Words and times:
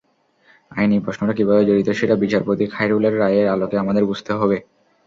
আইনি 0.71 0.97
প্রশ্নটা 0.99 1.33
কীভাবে 1.35 1.63
জড়িত, 1.65 1.89
সেটা 1.99 2.15
বিচারপতি 2.23 2.63
খায়রুলের 2.73 3.13
রায়ের 3.19 3.47
আলোকে 3.47 3.75
আমাদের 3.77 4.03
বুঝতে 4.09 4.31
হবে। 4.33 4.57